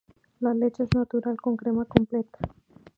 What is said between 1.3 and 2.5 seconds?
con crema completa.